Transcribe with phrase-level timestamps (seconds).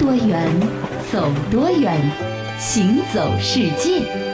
[0.00, 0.48] 多远，
[1.12, 1.94] 走多远，
[2.58, 4.29] 行走世界。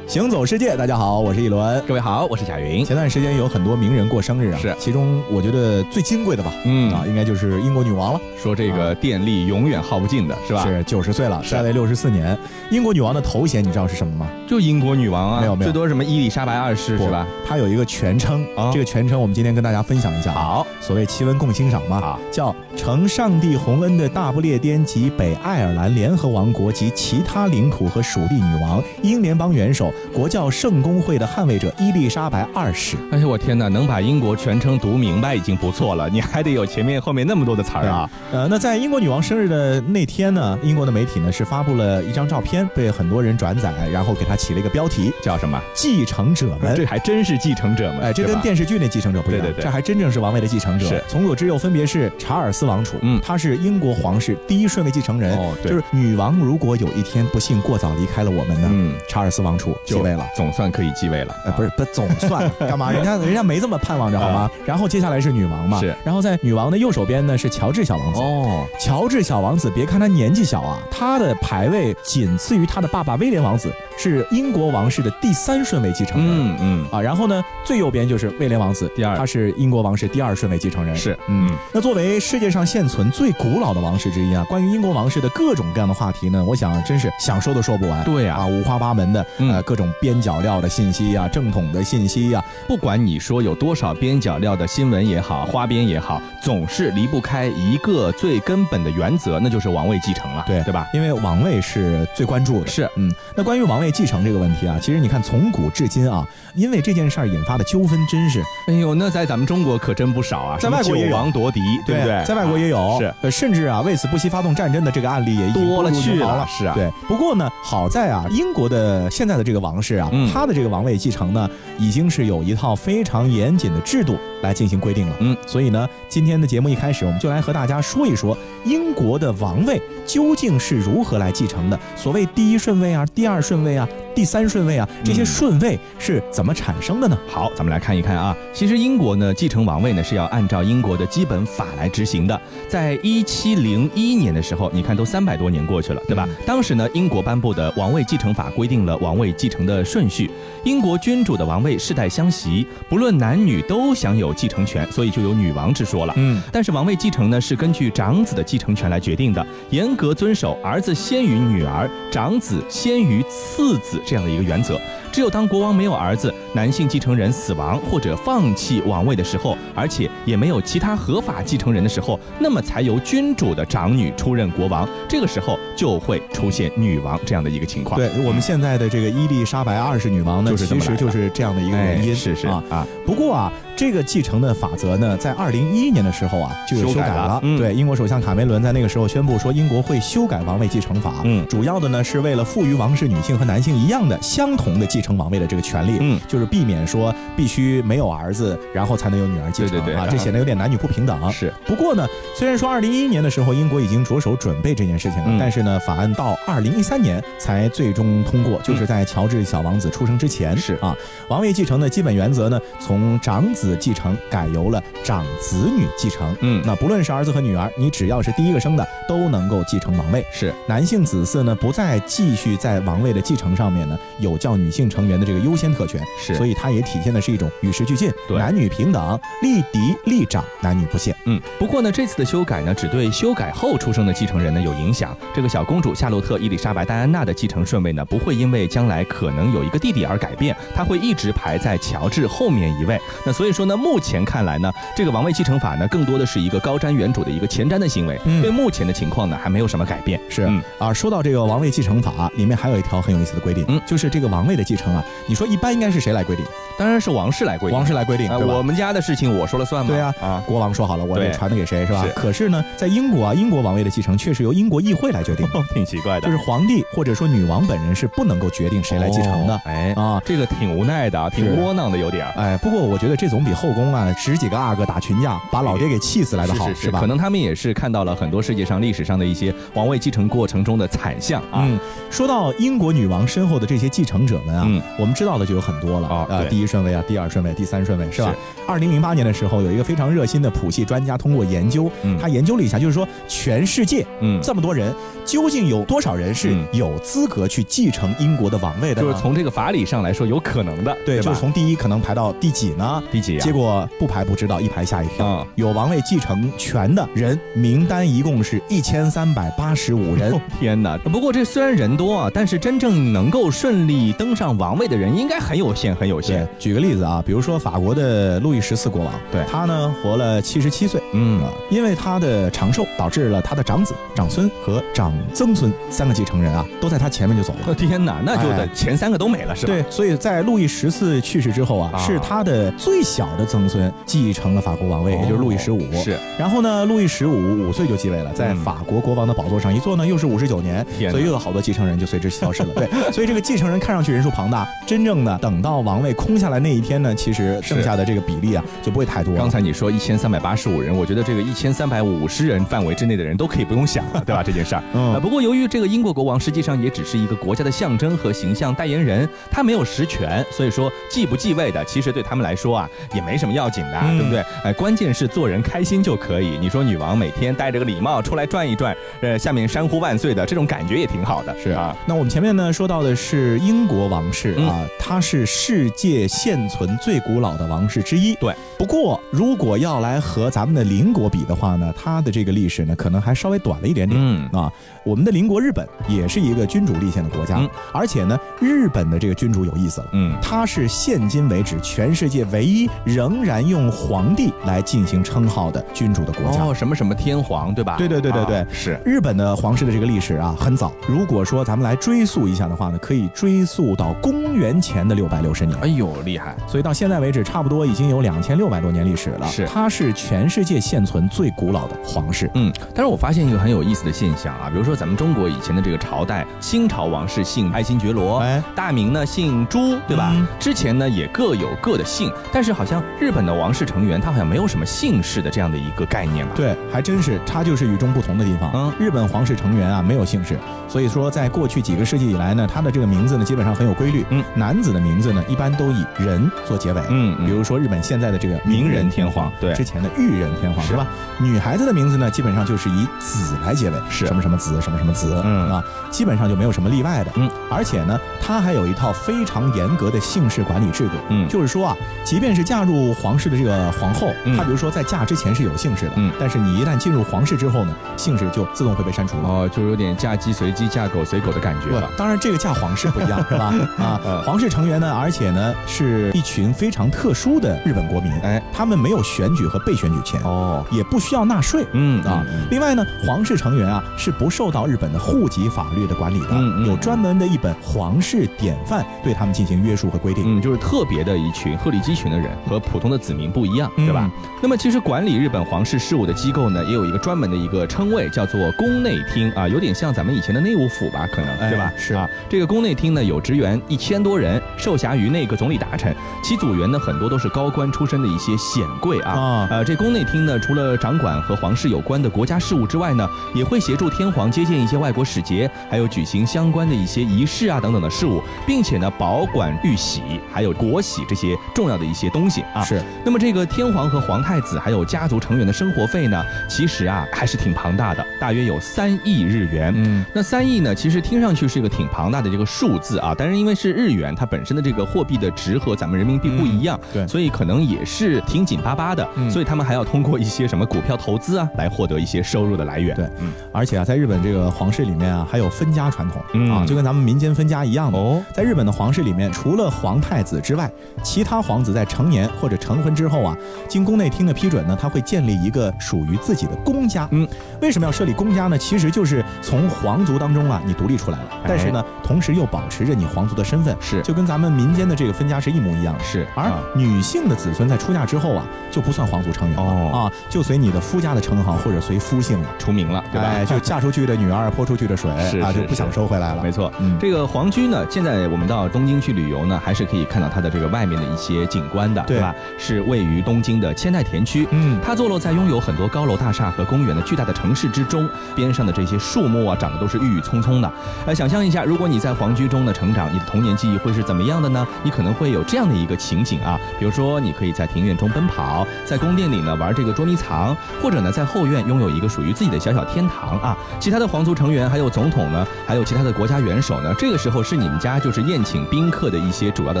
[0.14, 1.82] 行走世界，大家好，我是一轮。
[1.88, 2.84] 各位好，我是贾云。
[2.84, 10.64] 前段时间有很多名人过生日啊，是其中我觉得最金贵的吧，嗯啊，应该就是英国女王了，说这个电力永远耗不尽的是吧？
[10.64, 12.38] 是九十岁了，是在位六十四年。
[12.70, 14.28] 英国女王的头衔你知道是什么吗？
[14.46, 17.26] 就英国女王啊，没有没有最多什么伊丽莎白二世是吧？
[17.44, 32.96] 她有一个全称，啊这个全称我们今天跟大家分享一下。，好，所谓奇闻共欣赏嘛，好叫承上帝洪恩的大不列颠及北爱尔兰联合王国及其他领土和属地女王，英联邦元首，国教圣公会的捍卫者伊丽莎白二世。
[33.10, 38.10] 哎呦我天哪，能把英国全称读明白已经不错了，你还得有前面后面那么多的词儿啊！
[38.32, 46.74] 呃，那在英国女王生日的那天呢，英国的媒体呢是发布了一张照片，被很多人转载，然后给她起了一个标题叫什么？“继承者们”。
[46.76, 50.86] 这还真是继承者们，哎，这跟电视剧那继承者不一样，对对对这还真正是王位的继承者。
[50.86, 55.36] 是从左至右分别是查尔斯王储，嗯他是英国皇室第一顺位继承人。
[55.36, 60.26] 哦对就是女王如果有一天不幸过早离开了我们呢，嗯查尔斯王储继位了。
[60.34, 61.34] 总算可以继位了。
[61.44, 62.90] 呃，不是，不总算干嘛？
[62.92, 64.50] 人家人家没这么盼望着好吗？
[64.64, 68.20] 然后接下来是女王嘛，是然后在女王的右手边呢是乔治小王子。
[68.20, 76.30] 哦，乔治小王子，别看他年纪小啊，他的排位仅次于他的爸爸威廉王子，是英国王室的第三顺位继承人。
[76.34, 80.94] 嗯嗯，啊，然后呢，最右边就是威廉王子，第二他是英国王室第二顺位继承人。
[80.96, 88.04] 是嗯嗯，那作为世界上现存最古老的王室之一啊，关于英国王室的各种各样的话题呢，我想真是想说都说不完。
[88.04, 89.24] 对呀啊，五花八门的，
[89.64, 100.86] 各种边角料的信息呀、正统的信息呀、不管你说有多少边角料的新闻也好，花边也好，总是离不开一个最根本的原则，那就是王位继承了，对对吧？
[100.92, 102.66] 因为王位是最关注的。
[102.66, 112.24] 是嗯，那关于王位继承这个问题啊，其实你看从古至今啊，因为这件事儿引发的纠纷真是哎呦，那在咱们中国可真不少啊，在外国也有王夺嫡，对不对？
[112.24, 116.46] 在外国也有，是呃，甚至啊，为此不惜发动战争的这个案例也多了去了了。
[116.48, 116.90] 是啊对。
[117.06, 125.16] 不过呢，好在啊，英国的现在的这个王室啊，嗯他的这个王位继承呢，已经是有一套非常严谨的制度来进行规定了。
[125.20, 131.78] 嗯，所以呢，今天的节目一开始，我们就来和大家说一说英国的王位究竟是如何来继承的。
[131.96, 137.18] 所谓第一顺位啊，第二顺位啊，第三顺位啊，这些嗯顺位是怎么产生的呢？
[137.28, 138.36] 好，咱们来看一看啊。
[138.52, 142.40] 其实英国呢，继承王位呢是要按照英国的基本法来执行的。
[142.68, 146.28] 在一七零一年的时候，你看都三百多年过去了，对吧？
[146.46, 150.30] 当时呢，英国颁布的王位继承法规定了王位继承的顺序。
[150.64, 156.14] 英国君主的王位世代相袭，不论男女都享有继承权，所以就有女王之说了。
[156.16, 164.80] 嗯，但是王位继承呢是根据长子的继承权来决定的，严格遵守儿子先于女儿、长子先于次子这样的一个原则。
[165.12, 174.88] 只有当国王没有儿子、男性继承人死亡或者放弃王位的时候，而且也没有其他合法继承人的时候，那么才由君主的长女出任国王。
[175.08, 177.96] 这个时候就会出现女王这样的一个情况。
[177.96, 182.14] 对我们现在的这个伊丽莎白二世女王呢，其实就是这样的一个哎原因。
[182.14, 182.62] 是是啊。
[182.70, 191.14] 啊，不过啊，这个继承的法则呢，在二零一一年的时候啊，就有修改了对，英国首相卡梅伦在那个时候宣布说，英国会修改王位继承法。
[191.24, 195.98] 嗯主要的呢是为了赋予王室女性和男性一样的相同的继承王位的这个权利。
[196.00, 201.32] 嗯，就是避免说必须没有儿子，然后才能有女儿继承啊，对对对这显得有点男女不平等。
[201.32, 202.06] 是不过呢，
[202.36, 210.56] 虽然说二零一一年的时候英国已经着手准备这件事情了，嗯但是呢，法案到二零一三年才最终通过，就是在乔治小王子出生之前。
[210.56, 210.96] 是啊，
[211.28, 216.36] 王位继承的基本原则呢，从长子继承改由了长子女继承。
[216.40, 220.26] 嗯那不论是儿子和女儿，你只要是第一个生的，都能够继承王位。
[220.32, 226.02] 是男性子嗣呢，不再继续在王位的继承上面呢，有叫女性成员的这个优先特权。
[226.20, 231.14] 是，所以它也体现的是一种与时俱进，对男女平等，立嫡立长，男女不限。
[231.26, 235.16] 嗯，不过呢，这次的修改呢，只对修改后出生的继承人呢有影响。
[235.34, 243.00] 这个小公主夏洛特·伊丽莎白·戴安娜的继承顺位呢，不会因为将来可能有一个弟弟而改变，她会一直排在乔治后面一位。
[243.24, 250.20] 那所以说呢，目前看来呢，这个王位继承法呢，更多的是一个高瞻远瞩的一个前瞻的行为，嗯对目前的情况呢，还没有什么改变。
[250.28, 256.44] 是、嗯啊，说到这个王位继承法，里面还有一条很有意思的规定，嗯就是这个王位的继承啊，你说一般应该是谁来规定？
[256.76, 258.54] 当然是王室来规定，王室来规定，呃对吧？
[258.54, 259.90] 我们家的事情我说了算吗？
[259.90, 262.02] 对啊啊，国王说好了，我得传的给谁，是吧？
[262.04, 269.60] 是可是呢，在英国啊，英国王位的继承确实由英国议会来决定哦， 挺奇怪的，就是皇帝或者说女王本人是不能够决定谁来继承的哦。
[269.64, 272.32] 哎，啊，这个挺无奈的啊，挺窝囊的，有点儿。
[272.36, 276.98] 哎，不过我觉得这种比后宫啊十几个阿哥打群架，把老爹给气死来的好，是是吧？
[277.00, 281.62] 可能他们也是看到了很多世界上历史上的一些王位继承过程中的惨象啊。
[281.66, 281.78] 嗯，
[282.10, 288.34] 说到英国女王身后的这些继承者们啊，嗯我们知道的就有很多了哦呃，第一顺位啊，第二顺位，第三顺位是吧？
[288.66, 294.94] 二零零八年的时候，有一个非常热心的谱系专家通过研究，嗯他研究了一下，就是说全世界嗯，这么多人，
[295.24, 299.02] 究竟有多少人是嗯有资格去继承英国的王位的？
[299.02, 303.02] 就是从这个法理上来说有可能的，对，吧就是从第一可能排到第几呢？
[303.10, 303.40] 第几啊？
[303.44, 305.26] 结果不排不知道，一排吓一跳。
[305.26, 310.40] 嗯有王位继承权的人名单一共是一千三百八十五人哦。
[310.58, 310.98] 天哪！
[310.98, 321.00] 不过这虽然人多啊，但是真正能够顺利登上王位的人应该很有限，很有限。，举个例子啊，比如说法国的路易十四国王，对他呢活了七十七岁。
[321.12, 327.60] 嗯啊，因为他的长寿，导致了他的长子、长孙和长曾孙三个继承人啊，都在他前面就走了。
[327.68, 329.72] 哦天哪，那就哎得前三个都没了是吧？
[329.72, 335.80] 对，所以在路易十四去世之后啊，啊是他的最小的曾孙继承了法国王位，也就是路易十五。
[335.80, 336.18] 哦是。
[336.38, 342.74] 然后呢，路易十五五岁就继位了，在嗯法国国王的宝座上一坐呢，又是五十九年，所以又有好多继承人就随之消失了。
[342.74, 349.38] 对，所以这个继承人看上去人数庞大，真正的等到王位空下来那一天呢，其实剩下的这个比例啊就不会太多了。
[349.38, 354.42] 刚才你说一千三百八十五人，我觉得这个一千三百五十人范围之内的人都可以不用想了，对吧？
[354.42, 354.82] 这件事儿。
[354.94, 364.44] 嗯呃，不过由于这个英国国王实际上也只是一个国家的象征和形象代言人，他没有实权，所以说继不继位的，其实对他们来说啊也没什么要紧的，嗯对不对？
[364.64, 366.58] 哎，关键是做人开心就可以。
[366.58, 371.96] 你说女王每天戴着个礼帽出来转一转，呃，下面山呼万岁的这种感觉也挺好的，是啊。。
[372.06, 378.34] 那我们前面呢说到的是英国王室嗯啊，它是世界现存最古老的王室之一。
[378.36, 378.54] 对。
[378.76, 384.20] 不过，如果要来和咱们的邻国比的话呢，它的这个历史呢，可能还稍微短了一点点。
[384.20, 384.70] 嗯啊，
[385.04, 390.08] 我们的邻国日本也是一个君主立宪的国家，嗯而且呢，日本的这个君主有意思了。
[390.12, 396.64] 嗯，他是现今为止全世界唯一仍然用皇帝来进行称号的君主的国家。
[396.64, 397.96] 哦，什么什么天皇，对吧？
[397.96, 398.98] 对对对对对啊是。
[399.04, 405.78] 日本的皇室的这个历史啊很早，如果说咱们来追溯一下的话呢，可以追溯到公元前的六百六十年。
[405.80, 406.56] 哎呦，厉害！
[406.66, 409.46] 所以到现在为止，差不多已经有两千六百多年历史了。
[409.46, 412.50] 是它是全世界现存最古老的皇室。
[412.54, 420.30] 嗯，但是我发现一个很有意思的现象啊，比如说咱们中国以前的这个朝代，清朝王室姓爱新觉罗，哎，大明呢姓朱，对吧？
[420.34, 426.52] 嗯之前呢也各有各的姓，但是好像日本的王室成员他好像没有什么姓氏的这样的一个概念吧？
[426.54, 428.70] 对，还真是，他就是与众不同的地方。
[428.74, 430.58] 嗯日本皇室成员啊没有姓氏，
[430.88, 434.24] 所以说在过去几个世纪以来呢，他的这个名字呢基本上很有规律。
[434.30, 437.00] 嗯，男子的名字呢一般都以人做结尾。
[437.10, 441.06] 嗯嗯比如说日本现在的这个明仁天皇对之前的裕仁天皇是是吧？
[441.40, 447.30] 女孩子的名字呢基本上就是以子来结尾，是什么什么子什么什么子，嗯啊，基本上就没有什么例外的。
[447.36, 451.14] 嗯，而且呢，他还有一套非常严格的姓氏管理制度。
[451.30, 459.48] 嗯就是说啊，即便是嫁入皇室的这个皇后，嗯她比如说在嫁之前是有姓氏的，嗯但是你一旦进入皇室之后呢，姓氏就自动会被删除了。
[459.48, 463.64] 哦，就有点嫁鸡随鸡，嫁狗随狗的感觉不了。，当然这个嫁皇室不一样，是吧？
[463.98, 471.86] 啊嗯，皇室成员呢，而且呢是一群非常特殊的日本国民，哎，他们没有选举和被选举权，哦，也不需要纳税。
[471.92, 480.44] 嗯啊嗯，另外呢，皇室成员啊是不受到日本的户籍法律的管理的，嗯嗯有专门的一本皇室典范对他们进行约束和规定。
[480.46, 484.30] 嗯，就是特别的一群鹤立鸡群的人，和普通的子民不一样，对吧？
[484.62, 491.92] 那么其实管理日本皇室事务的机构呢，也有一个专门的一个称谓，叫做宫内厅啊，有点像咱们以前的内务府吧，可能哎对吧？
[491.96, 499.32] 是啊，这个宫内厅呢有职员一千多人，受辖于内阁总理大臣，其组员呢很多都是高官出身的一些显贵啊。
[499.32, 512.82] 啊呃，这宫内厅呢，除了掌管和皇室有关的国家事务之外呢，也会协助天皇接见一些外国使节，还有举行相关的一些仪式啊等等的事务，并且呢保管玉玺还有国玺这些重要的一些东西啊。
[512.84, 519.92] 是那么这个天皇和皇太子还有家族成员的生活费呢，其实啊还是挺庞大的，大约有三亿日元。
[519.96, 533.14] 嗯，那三亿呢，其实听上去是一个挺庞大的这个数字啊，但是因为是日元，它本身的这个货币的值和咱们人民币不一样，嗯对所以可能也是挺紧巴巴的，嗯所以他们还要通过一些什么股票投资啊，来获得一些收入的来源。
[533.16, 538.18] 对嗯，而且啊，在日本这个皇室里面啊，还有分家传统、嗯啊，就跟咱们民间分家一样的。
[538.18, 540.90] 哦，在日本的皇室里面，除了皇太子之外，
[541.22, 543.56] 其他皇子在成年或者成婚之后啊，
[543.88, 547.28] 经宫内厅的批准呢，他会建立一个属于自己的公家。
[547.30, 547.46] 嗯，
[547.80, 548.78] 为什么要设立公家呢？
[548.78, 556.24] 其实就是从皇族当中啊，你独立出来了，但是呢，同时又保持着你皇族的身份，是就跟咱们民间的这个分家是一模一样的。
[556.24, 562.68] 是而啊女性的子孙在出嫁之后啊，就不算皇族成员了、哦啊，就随你的夫家的称号或者随夫姓了。
[562.78, 563.48] 出名了，对吧？
[563.48, 566.62] 哎， 就嫁出去的女儿泼出去的水啊，就不想收回来了。
[566.62, 572.22] 没错，嗯这个皇居呢，现在我们到东京去旅游呢，还是可以看到它的这个外面的一些景观的。
[572.24, 572.54] 对吧？
[572.78, 574.66] 是位于东京的千代田区。
[574.70, 580.92] 嗯它坐落在拥有很多高楼大厦和公园的巨大的城市之中，边上的这些树木啊，长得都是郁郁葱葱的。
[581.26, 584.86] 呃，想象一下，如果你在皇居中的成长，你的童年记忆会是怎么样的呢？
[585.02, 593.76] 你可能会有这样的一个情景啊，比如说你可以在庭院中奔跑，在宫殿里呢玩这个捉迷藏，或者呢在后院拥有一个属于自己的小小天堂啊。
[594.00, 600.00] 其他的皇族成员还有总统呢，还有其他的国家元首呢，这个时候是你们家就是宴请宾客的一些主要的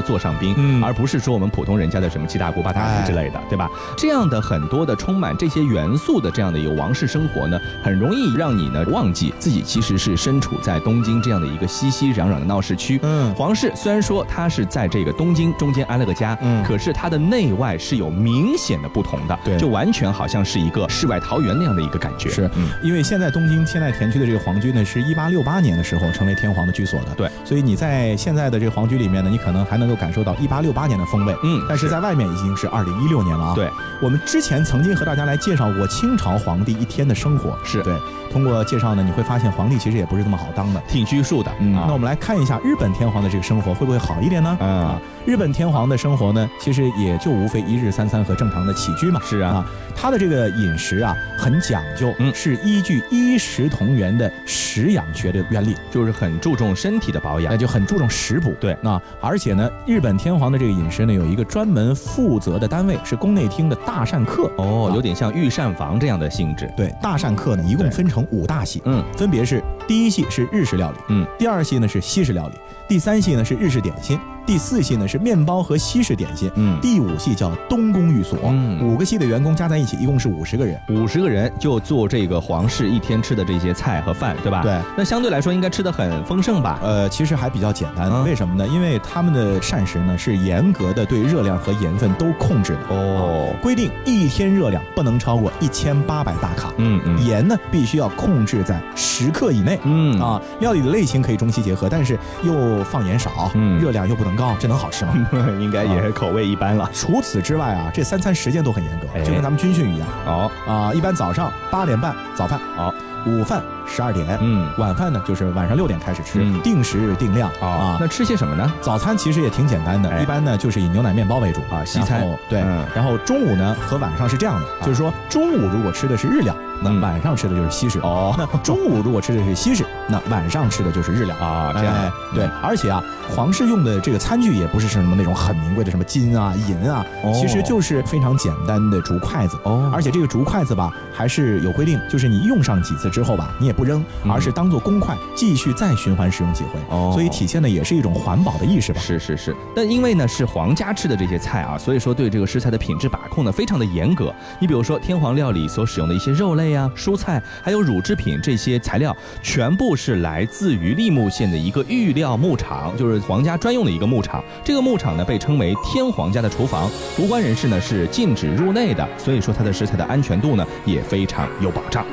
[0.00, 3.70] 座上宾，嗯而不是说我们普通人家的什么七大姑八大姨之类的，对吧？
[3.96, 12.98] 这样的很多的充满这些元素的这样的一个王室生活呢，很容易让你呢忘记自己其实是身处在东京这样的一个熙熙攘攘的闹市区。
[13.02, 22.28] 嗯皇室虽然说它是在这个东京中间安了个家，嗯可是它的内外是有明显的不同的，对就完全好像是一个世外桃源那样的一个感觉。
[22.28, 27.14] 是嗯，因为现在东京现在田区的这个皇居呢，是一八六八年的时候成为天皇的居所的。
[27.16, 31.34] 对，所以你在现在的这个皇居里面呢，你可能还能够感受到一八六八年的风味。
[31.42, 33.54] 嗯但是在外面已经是二零一六年了啊。
[33.54, 37.58] 对，我们之前曾经和大家来介绍过清朝皇帝一天的生活。
[37.64, 37.94] 是对，
[38.34, 40.82] 通过介绍呢，你会发现皇帝其实也不是这么好当的。
[40.88, 41.52] 挺拘束的。
[41.60, 44.56] 嗯，啊那我们来看一下日本天皇的这个生活会不会好一点呢？
[44.60, 49.20] 嗯啊，日本天皇的生活呢，其实也就无非一日三餐和正常的起居嘛。
[49.24, 49.64] 是啊
[49.96, 57.56] 他的这个饮食啊很讲究，嗯是依据衣食同源的食养学的原理，就是很注重身体的保养那。
[57.56, 58.52] 就很注重食补。
[58.60, 64.50] 对那而且呢，日本天皇的这个饮食呢，有一个专门负责的单位是宫内厅的大膳课。
[64.56, 66.68] 哦，啊有点像御膳房这样的性质。
[66.76, 69.04] 对，大膳课呢，一共分成五大系，嗯。
[69.16, 72.54] 分别是第一系是日式料理，嗯，第二系呢是西式料理，
[72.88, 80.78] 第三系呢是日式点心，第四系呢是面包和西式点心，嗯第五系叫东宫寓所，嗯五个系的员工加在一起一共是五十个人。
[80.88, 84.62] 五十个人就做这个皇室一天吃的这些菜和饭，对吧？
[84.62, 84.78] 对。
[84.96, 86.78] 那相对来说应该吃的很丰盛吧？
[86.82, 88.66] 呃，其实还比较简单，嗯为什么呢？
[88.68, 99.78] 因为他们的膳食呢是严格的对热量和盐分都控制的，哦，规定一天热量不能超过一千八百大卡，嗯嗯盐呢必须要控制在十克以内。
[99.84, 105.14] 嗯啊，料理的类型可以中西结合，但是又放盐少，嗯热量又不能高，这能好吃吗？
[105.60, 106.88] 应该也是口味一般了。
[106.92, 110.92] 除此之外啊，这三餐时间都很严格，哎就跟咱们军训一样哦，啊。
[110.94, 112.94] 一般早上八点半早饭，好，
[113.26, 114.68] 午饭十二点，嗯。
[114.78, 116.60] 晚饭呢就是晚上六点开始吃，嗯。
[116.62, 117.50] 定时定量。
[117.60, 117.98] 哦啊，。
[118.00, 118.72] 那吃些什么呢？
[118.80, 120.22] 早餐其实也挺简单的，哎。
[120.22, 122.24] 一般呢就是以牛奶面包为主啊西餐。
[122.48, 122.84] 对，嗯。
[122.94, 127.00] 然后中午呢和晚上是这样的，就是说中午如果吃的是日料，那嗯。
[127.00, 127.98] 晚上吃的就是西式。
[128.00, 128.34] 哦。
[128.38, 131.36] 那中午如果吃的是西式，那晚上吃的就是日料。
[131.36, 131.94] 啊这样。
[131.94, 137.32] 哎对，而且啊，皇室用的这个餐具也不是什么那种很名贵的什么金啊、银啊，哦。
[137.32, 139.56] 其实就是非常简单的竹筷子。
[139.62, 139.88] 哦。
[139.92, 146.80] 而且这个竹筷子吧，还是有规定，就是你用上几次之后吧，你也不扔，嗯而是当做公筷继续再循环使用几回。
[146.90, 149.00] 哦所以体现的也是一种环保的意识吧。
[149.00, 154.32] 是是是，但因为呢是皇家吃的这些菜啊，所以说对这个食材的品质把控呢非常的严格。
[154.60, 164.42] 你比如说天皇料理所使用的一些肉类啊、蔬菜，还有乳制品这些材料，全部是来自于利木县的一个玉料牧场，就是皇家专用的一个牧场。
[164.64, 172.04] 这个牧场呢被称为天皇家的厨房，无关人士呢是禁止入内的，所以说它的食材的安全度呢也非常有保障。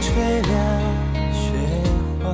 [0.00, 0.52] 吹凉
[1.32, 1.52] 雪
[2.22, 2.24] 花，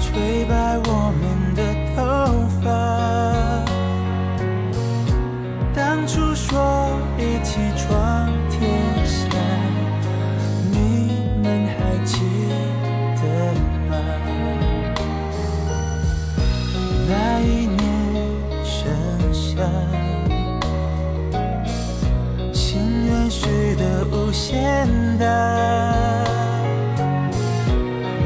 [0.00, 0.88] 吹白我
[1.20, 1.22] 们
[1.54, 1.60] 的
[1.94, 1.96] 头
[2.62, 2.64] 发。
[5.74, 8.60] 当初说一起闯天
[9.06, 9.20] 下，
[10.70, 10.74] 你
[11.42, 12.20] 们还记
[13.16, 13.22] 得
[13.88, 13.92] 吗？
[17.08, 17.78] 那一年
[18.64, 18.72] 盛
[19.32, 19.91] 夏。
[25.12, 25.26] 限大，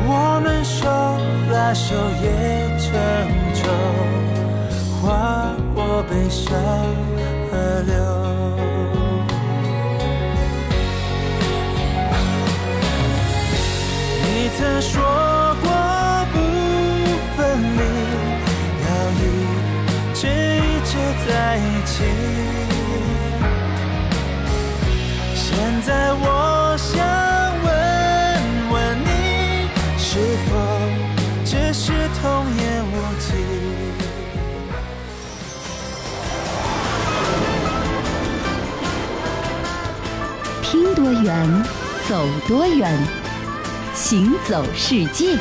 [0.06, 0.86] 我们手
[1.50, 2.26] 拉手也
[2.78, 2.86] 成
[3.54, 3.60] 舟，
[5.00, 5.04] 划
[5.74, 6.46] 过悲伤
[7.50, 7.52] 河
[7.86, 7.92] 流。
[14.22, 14.26] 你
[14.56, 14.94] 曾说
[15.62, 15.66] 过
[16.32, 16.34] 不
[17.36, 17.38] 分
[17.76, 17.80] 离，
[18.84, 18.86] 要
[19.18, 19.22] 一
[20.14, 20.92] 直一直
[21.26, 21.94] 在一起。
[25.34, 25.46] 现
[25.82, 26.24] 在我
[41.06, 41.62] 多远，
[42.08, 42.92] 走多远，
[43.94, 45.38] 行走世界。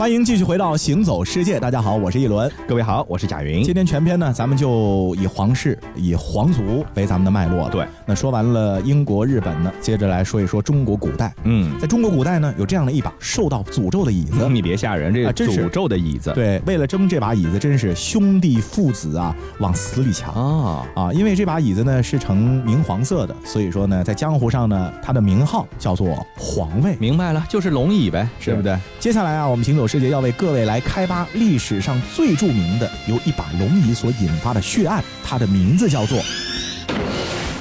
[0.00, 2.50] 欢迎继续回到《行走世界》，大家好，我是一轮。
[2.66, 3.62] 各位好，我是贾云。
[3.62, 7.68] 今天全篇呢，咱们就以皇室、以皇族为咱们的脉络。
[7.68, 11.30] 对，那说完了英国、日本呢，接着来说一说中国古代。
[11.44, 14.48] 嗯，在中国古代呢，有这样的一把受到诅咒的椅子。
[14.48, 16.32] 你别吓人，这是诅咒的椅子。
[16.34, 20.32] 对，为了争这把椅子，真是兄弟父子啊，往死里抢。
[20.32, 26.96] 啊，啊，因为这把椅子呢是呈明黄色的，所以说呢，在江湖上呢，它的名号叫做皇位。
[26.98, 28.78] 明白了，就是龙椅呗，是对不对？
[28.98, 36.16] 接下来啊，我们行走世界要为各位来开扒历史上最著名的由一把龙椅所引发的血案，它的名字叫做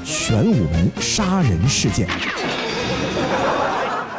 [0.05, 2.07] 玄武门杀人事件。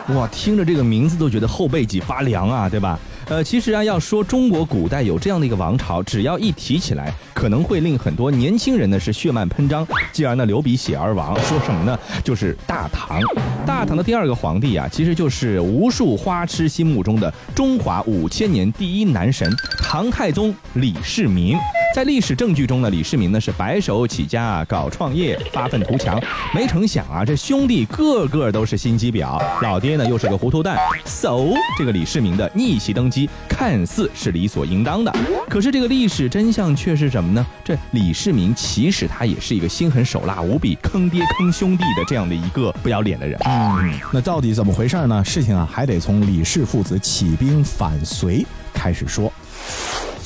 [0.08, 2.98] 哇，听着这个名字都觉得后背脊发凉啊，对吧？
[3.30, 11.32] 呃，其实啊，要说中国古代有这样的一个王朝，只要一提起来，可能会令很多年轻人呢是血脉喷张，进而呢流鼻血而亡。
[11.44, 11.96] 说什么呢？
[12.24, 13.20] 就是大唐。
[13.64, 19.48] 大唐的第二个皇帝啊，其实就是无数花痴心目中的中华五千年第一男神
[19.80, 21.56] 唐太宗李世民。
[21.92, 26.22] 在历史证据中呢，李世民呢是白手起家搞创业，发愤图强。
[26.54, 30.78] 没成想啊，这兄弟个个都是心机婊，老爹呢又是个糊涂蛋。
[31.04, 35.12] so 这个李世民的逆袭登基，看似是理所应当的，
[35.48, 37.44] 可是这个历史真相却是什么呢？
[37.64, 43.36] 这李世民其实他也是一个心狠手辣无比、坑爹坑兄弟的这样的一个不要脸的人。
[43.44, 45.24] 嗯，那到底怎么回事呢？
[45.24, 49.32] 事情啊，还得从李氏父子起兵反隋开始说。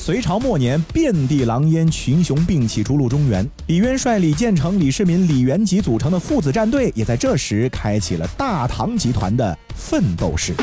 [0.05, 3.43] 隋朝末年，遍地狼烟，群雄并起，逐鹿中原。
[3.65, 10.53] 李渊率李建成、李世民、李元吉组成的父子战队，也在这时开启了大唐集团的奋斗史。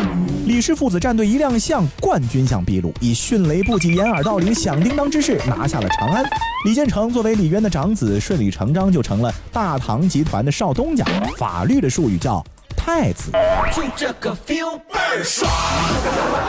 [0.47, 6.25] 李氏父子战队一亮相，冠军相毕露，以迅雷不及掩耳盗铃、响叮当之势拿下了长安。
[6.65, 11.05] 李建成作为李渊的长子，顺理成章就成了大唐集团的少东家，
[11.37, 12.45] 法律的术语叫
[12.85, 13.31] 太子。
[13.75, 15.51] 就这个 feel 倍儿爽。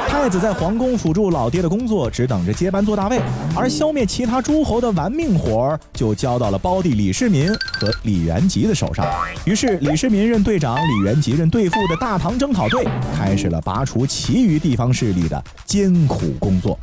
[0.08, 3.20] 太子在皇宫辅助老爹的工作，只等着接班做大位，
[3.56, 9.06] 而消灭其他诸侯的玩命活儿就交到了胞弟李世民和李元吉的手上。
[9.46, 16.78] 于是，李世民任队长，李元吉任队副的大唐征讨队开始了拔除其余地方势力的艰苦工作。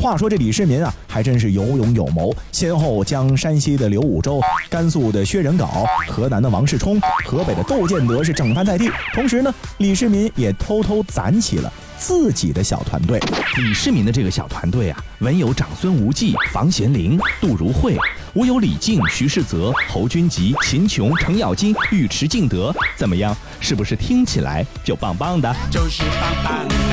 [0.00, 8.90] 话说这李世民啊，还真是有勇有谋，先后将山西的刘武周、甘肃的薛仁杲、河南的王世充、河北的窦建德是整翻在地。
[9.12, 13.20] 同时呢，李世民也偷偷攒起了自己的小团队。
[13.56, 17.96] 李世民的这个小团队啊，文有长孙无忌、房玄龄、杜如晦，
[18.34, 23.36] 武有李靖、徐世泽、侯君集、秦琼、程咬金、尉迟敬德，怎么样？
[23.60, 25.54] 是不是听起来就棒棒的？
[25.70, 26.83] 就是棒棒的。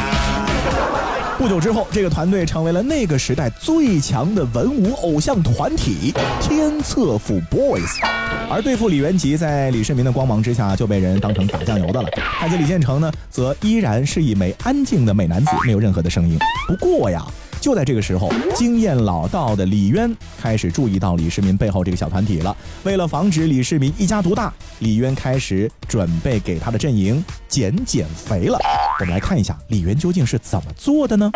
[1.42, 7.98] 不久之后，这个团队成为了那个时代最强的文武偶像团体——天策府 Boys。
[8.48, 12.08] 而对付李元吉，在李世民的光芒之下就被人当成打酱油的了。
[12.12, 16.38] 太子李建成呢，则依然是一枚安静的美男子，没有任何的声音。
[16.68, 17.26] 不过呀。
[17.60, 22.58] 就在这个时候，经验老道的李渊开始注意到李世民背后这个小团体了。
[22.82, 28.60] 为了防止李世民一家独大，李渊开始准备给他的阵营减减肥了。
[29.02, 31.32] 我们来看一下李渊究竟是怎么做的呢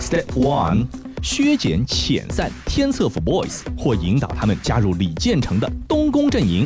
[0.00, 0.86] ？Step One：
[1.22, 6.64] 削减遣散天策府 Boys，或引导他们加入李建成的东宫阵营。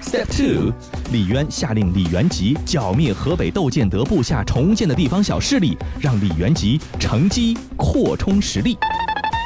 [0.00, 0.72] Step Two：
[1.12, 8.74] 李渊下令李元吉剿灭河北窦建德部下重建的地方小势力，让李元吉乘机扩充实力。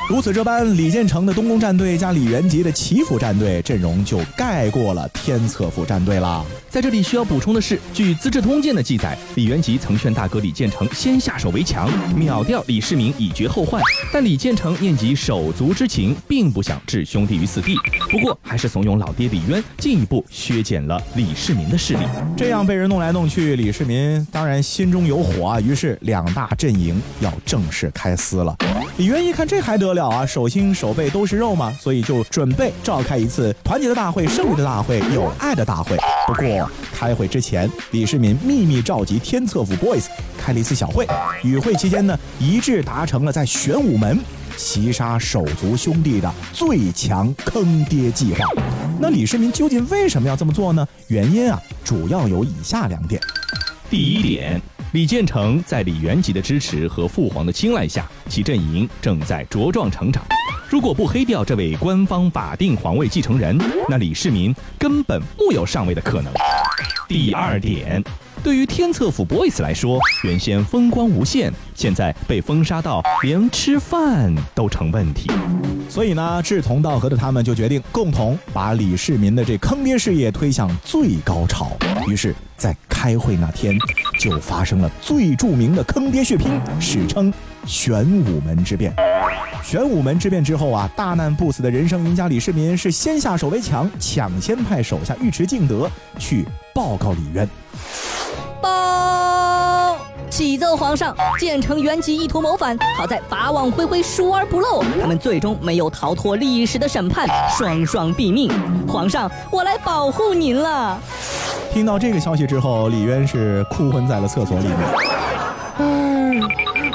[0.08, 6.44] 如此这般，李建成的东宫战队加李元吉的祈福战队阵容就盖过了天策府战队啦。
[6.68, 13.80] 在这里需要补充的是，据《资治通鉴》的记载，李元吉曾劝大哥李建成先下手为强，秒掉李世民以绝后患。
[14.12, 17.76] 但李建成念及手足之情，并不想置兄弟于死地，
[18.10, 22.00] 不过还是怂恿老爹李渊进一步削减了李世民的势力。
[22.36, 25.60] 这样被人弄来弄去，李世民当然心中有火啊。
[25.60, 28.54] 于是两大阵营要正式开撕了。
[28.98, 35.96] 李渊一看这还得了啊，手心手背都是肉嘛，所以就准备召开一次团结的大会、胜利的大会、友爱的大会。
[36.26, 40.05] 不过开会之前，李世民秘密召集天策府 Boys
[40.38, 41.07] 开了一次小会。
[41.42, 44.18] 与会期间呢，一致达成了在玄武门
[44.59, 48.46] 袭杀手足兄弟的最强坑爹计划。
[49.00, 50.87] 那李世民究竟为什么要这么做呢？
[51.09, 53.18] 原因啊，主要有以下两点。
[53.88, 54.61] 第一点，
[54.92, 60.22] 李建成在李元吉的支持和父皇的青睐下，其阵营正在茁壮成长。
[60.68, 66.31] 如果不黑掉这位官方法定皇位继承人，那李世民根本木有上位的可能。
[67.09, 68.05] 第二点，
[68.42, 75.31] 对于天策府 boys 来说，原先风光无限，现在被封杀到连吃饭都成问题。
[75.88, 81.70] 所以呢，志同道合的他们就决定共同把李世民的这坑爹事业推向最高潮。
[82.09, 83.76] 于是，在开会那天，
[84.18, 87.33] 就发生了最著名的坑爹血拼，史称
[87.64, 88.92] 玄武门之变。
[89.62, 97.48] 玄武门之变之后啊，大难不死的人生赢家李世民是先下手为强，抢先派手下尉迟敬德去报告李渊。
[98.62, 99.96] 报！
[100.31, 108.51] 启奏皇上，建成元吉意图谋反，好在法网恢恢，疏而不漏，他们最终没有逃脱历史的审判，双双毙命。
[108.88, 110.98] 皇上，我来保护您了。
[111.70, 114.79] 听到这个消息之后，李渊是哭昏在了厕所里面。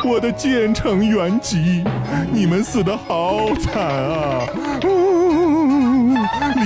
[0.04, 1.84] 我的建成元吉，
[2.32, 4.48] 你们死的好惨啊！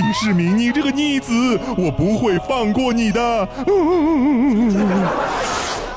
[0.00, 3.48] 李世民，你这个逆子，我不会放过你的。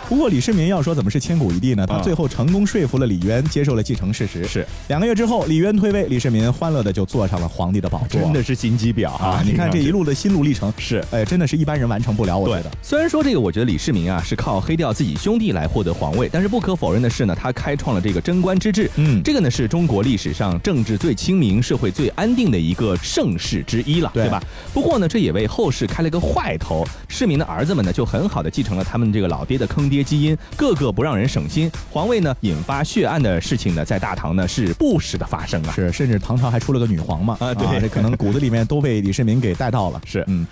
[0.08, 1.86] 不过李世民要说怎么是千古一帝呢？
[1.88, 4.46] 他最后成功说服了李渊接受了继承事实。
[4.46, 8.22] 是两个月之后，李渊退位，李世民欢乐的就坐上了皇帝的宝座。
[8.22, 9.42] 真的是心机婊啊！
[9.46, 12.38] 你看这一路的心路历程，是哎，真的是一般人完成不了。
[12.38, 18.90] 我觉得，虽然说这个，我觉得李世民啊是靠黑掉自己兄弟来获得皇位，但是不可否认的是呢，他开创了这个贞观之治。
[18.96, 24.42] 嗯，这个呢是中国历史上政治最清明、社会最安定的一个盛世之一了，对吧？
[24.74, 26.86] 不过呢，这也为后世开了个坏头。
[27.08, 30.76] 世民的儿子们呢，就很好的继承了他们这个老爹的坑爹基因，个。
[30.76, 40.46] 个不让人省心，皇位呢引发血案的事情呢，在大唐呢是不时的发生啊，是，甚至唐朝还出了个女皇嘛，啊，对，这可能骨子里面都被李世民给带到了， 是，嗯。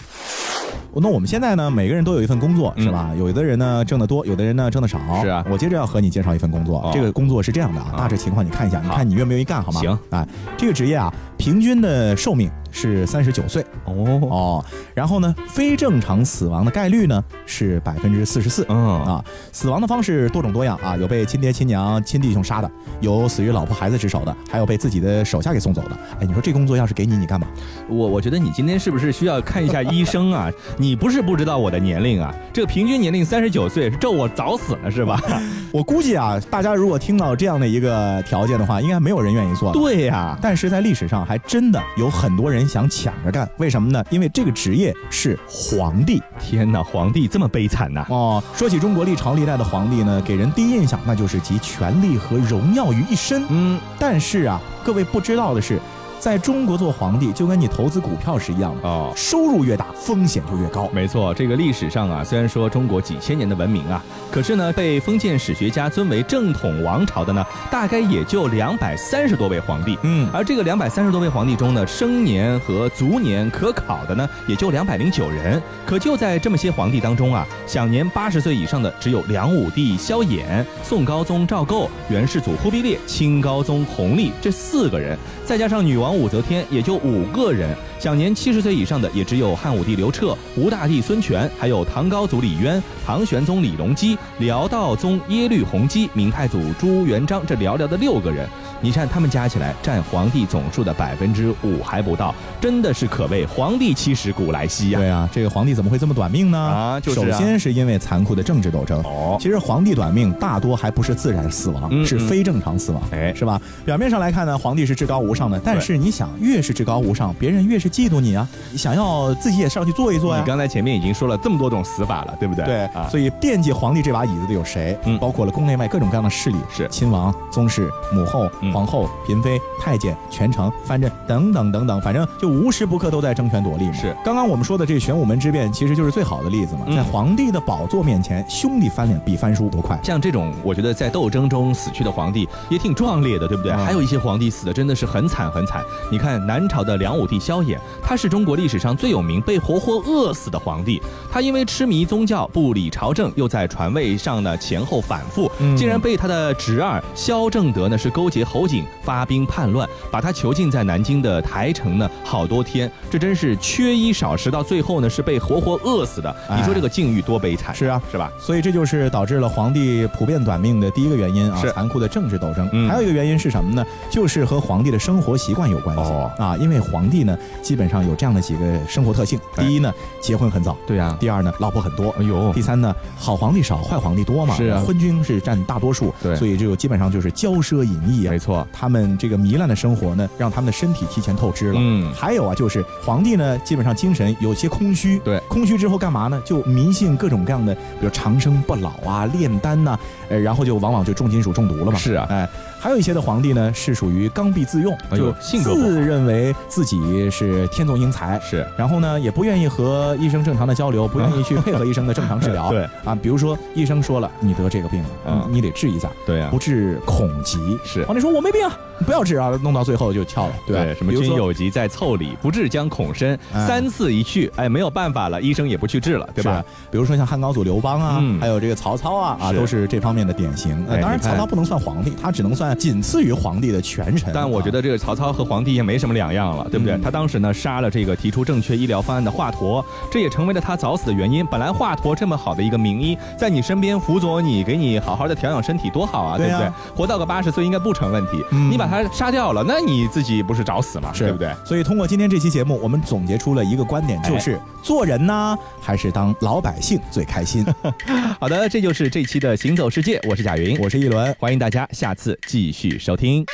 [0.96, 3.12] 那我们现在呢，每个人都有一份工作，是吧？
[3.20, 4.98] 有的人呢挣得多，有的人呢挣得少。
[5.22, 9.82] 是啊，我接着要和你介绍一份工作，这个工作是这样的啊，大致情况你看一下，你看你愿不愿意干，好吗？
[9.82, 10.26] 行，啊，
[10.58, 13.66] 这个职业啊，平均的寿命是三十九岁。
[13.86, 18.66] 哦哦，然后呢，非正常死亡的概率呢是百分之四十四。
[18.68, 25.92] 嗯啊，死亡的方式多种多样啊，有被亲爹亲娘亲弟兄杀的，有死于老婆孩子之手的，还有被自己的手下给送走的。
[26.20, 27.48] 哎，你说这工作要是给你，你干嘛？
[27.88, 30.52] 我我觉得你今天是不是需要看一下医生啊？
[30.78, 32.34] 你不是不知道我的年龄啊？
[32.52, 35.22] 这个平均年龄三十九岁，是咒我早死了是吧？
[35.72, 39.72] 我估计啊，大家如果听到这样的一个条件的话，应该没有人愿意做。
[39.74, 44.04] 对呀，但是在历史上还真的有很多人想抢着干，为什么呢？
[44.10, 46.22] 因为这个职业是皇帝。
[46.40, 48.06] 天哪，皇帝这么悲惨呐！
[48.10, 53.46] 哦，说起中国历朝历代的皇帝呢，给人第一印象那就是集权力和荣耀于一身。
[53.50, 55.80] 嗯，但是啊，各位不知道的是。
[56.20, 60.90] 在中国做皇帝就跟你投资股票是一样的哦，收入越大，风险就越高。
[60.94, 69.98] 没错，这个历史上啊，虽然说中国几千年的文明啊，可是呢，被封建史学家尊为正统王朝的呢，大概也就两百三十多位皇帝。
[70.04, 75.62] 嗯，而这个两百三十多位皇帝中呢，生年和卒年可考的呢，也就两百零九人。
[75.86, 86.14] 可就在这么些皇帝当中啊，享年八十岁以上的只有梁武帝萧衍、宋高宗赵构、元世祖忽必烈、清高宗弘历这四个人，再加上女王。
[86.14, 98.48] 武则天也就五个人，享年七十岁以上的也只有汉武帝刘彻、吴大帝孙权，还有唐高祖李渊、唐玄宗李隆基、辽道宗耶律洪基、明太祖朱元璋这寥寥的六个人。
[98.84, 105.00] 你看他们加起来占皇帝总数的百分之五还不到，真的是可谓皇帝七十古来稀呀！
[105.00, 106.60] 对啊，这个皇帝怎么会这么短命呢？
[106.60, 109.02] 啊，就是首先是因为残酷的政治斗争。
[109.04, 113.02] 哦，其实皇帝短命大多还不是自然死亡，是非正常死亡。
[113.14, 113.58] 哎，是吧？
[113.86, 120.42] 表面上来看呢，皇帝是至高无上的，但是你想，越是至高无上，别人越是嫉妒你啊，想要自己也上去坐一坐呀。
[120.42, 122.66] 你刚才前面已经说了这么多种死法了，对不对？
[122.66, 124.98] 对啊，所以惦记皇帝这把椅子的有谁？
[125.06, 128.50] 嗯，包括了宫内外各种各样的势力，是亲王、宗室、母后。
[128.74, 133.94] 皇后、嫔妃、太监、权臣、藩镇等等等等，反正就无时不刻都在争权夺利嘛。
[133.94, 136.82] 是，刚刚我们说的这玄武门之变，其实就是最好的例子嘛。
[136.96, 140.00] 在皇帝的宝座面前，兄弟翻脸比翻书都快。
[140.02, 143.72] 像这种，我觉得在斗争中死去的皇帝也挺壮烈的，对不对？
[143.72, 145.84] 还有一些皇帝死的真的是很惨很惨。
[146.10, 151.00] 你看南朝的梁武帝萧衍，他是中国历史上最有名被活活饿死的皇帝。
[151.32, 158.63] 他因为痴迷宗教、不理朝政，又在传位上呢前后反复，竟然被他的侄儿萧正德呢是勾结侯。
[158.64, 166.34] 侯景发兵叛乱，把他囚禁在南京的台城呢，好多天，这真是缺衣少食，到最后呢是被活活饿死的。
[166.56, 167.76] 你说这个境遇多悲惨？
[167.76, 168.32] 是啊，是吧？
[168.40, 172.70] 所以这就是导致了皇帝普遍短命的第一个原因啊，残酷的政治斗争。
[172.88, 173.86] 还有一个原因是什么呢？
[174.10, 184.56] 就是和皇帝的生活习惯有关系啊，因为皇帝呢基本上有这样的几个生活特性：第一呢，结婚很早；对呀；第二呢，老婆很多；哎呦；第三呢，好皇帝少，坏皇帝多嘛。
[184.56, 186.14] 是啊，昏君是占大多数。
[186.24, 188.32] 对，所以这个基本上就是骄奢淫逸啊。
[188.32, 188.53] 没错。
[188.54, 191.76] 错，他们这个糜烂的生活呢，让他们的身体提前透支了。
[191.78, 195.20] 嗯还有啊，就是皇帝呢，基本上精神有些空虚。
[195.20, 196.42] 对空虚之后干嘛呢？
[196.46, 199.98] 就迷信各种各样的，比如长生不老啊、炼丹呐、
[200.30, 201.98] 呃，然后就往往就重金属中毒了嘛。
[201.98, 202.48] 是啊哎，
[202.84, 212.68] 还有一些的皇帝呢，是属于刚愎自用，就自认为自己是天纵英才，是然后呢，也不愿意和医生正常的交流，不愿意去配合医生的正常治疗。
[212.76, 217.58] 对啊，比如说医生说了你得这个病了，嗯你你得治一下，对呀不治恐疾。
[217.86, 220.94] 是皇帝说我没病啊，不要治啊，弄到最后就翘了，对吧？
[220.98, 223.40] 什么君有疾在凑里，不治将恐深。
[223.54, 226.62] 哎三次一去，哎，没有办法了，医生也不去治了，对吧？
[226.92, 230.86] 比如说像汉高祖刘邦啊，嗯还有这个曹操啊，啊，都是这方面的典型。
[230.90, 234.32] 呃，当然，曹操不能算皇帝，他只能算仅次于皇帝的权臣。
[234.34, 236.96] 但我觉得这个曹操和皇帝也没什么两样了，对不对？
[236.96, 241.46] 嗯他当时呢杀了这个提出正确医疗方案的华佗，这也成为了他早死的原因。
[241.48, 246.72] 本来华佗这么好的一个名医，在你身边辅佐你，给你好好的调养身体，多好啊，对不对？
[246.96, 248.44] 活到个八十岁应该不成问题。
[248.52, 251.12] 嗯你把他杀掉了，那你自己不是找死吗？
[251.18, 251.52] 对不对？
[251.66, 257.66] 所以通过今天这期节目，我们总结出了一个观点，哎就是做人呢，还是当老百姓最开心。
[258.40, 263.46] 好的，这就是这期的行走世界，我是贾云，我是一轮，欢迎大家下次继续收听。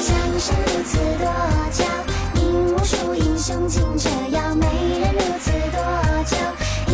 [0.00, 1.26] 江山如此多
[1.72, 1.84] 娇，
[2.40, 4.54] 引无数英雄竞折腰。
[4.54, 4.66] 美
[5.00, 5.78] 人如此多
[6.24, 6.36] 娇，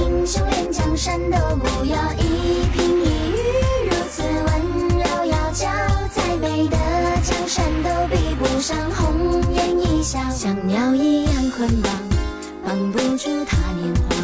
[0.01, 1.97] 英雄连江山都不要。
[2.15, 3.39] 一颦一语
[3.91, 5.69] 如此温柔窈窕，
[6.11, 6.77] 再美的
[7.23, 10.19] 江山都比不上红颜一笑。
[10.31, 11.93] 像鸟一样捆绑，
[12.67, 14.17] 绑不住她年华；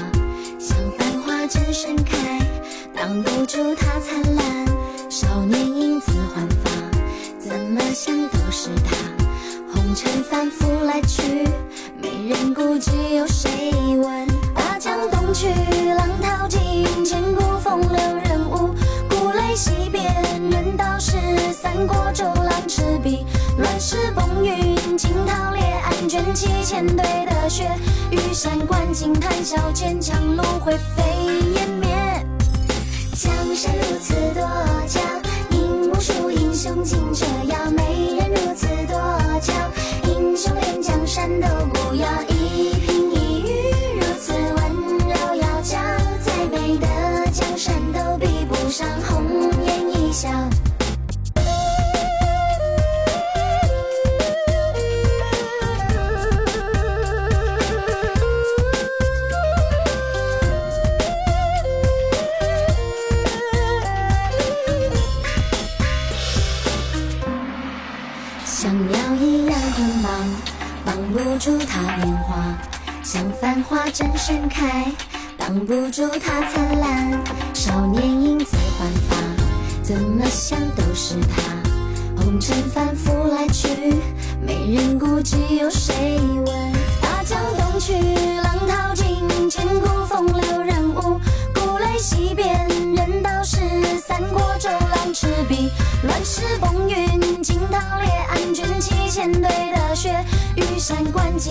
[0.59, 2.41] 像繁花正盛开，
[2.95, 3.90] 挡不住她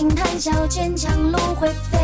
[0.00, 1.99] 轻叹笑，坚强路会飞。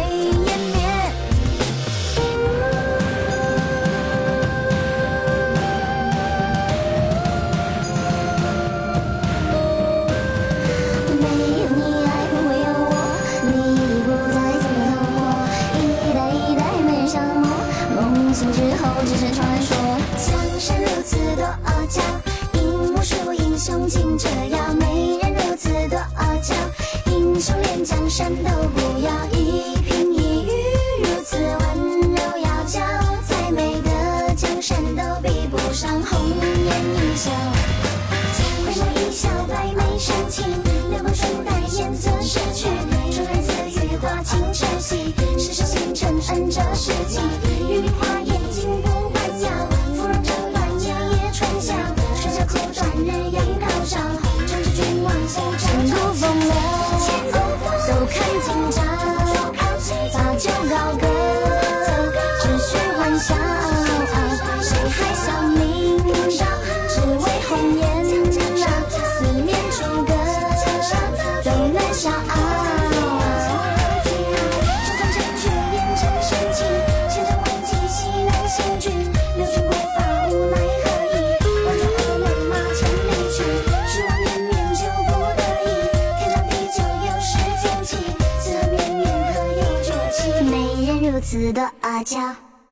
[92.03, 92.46] 家。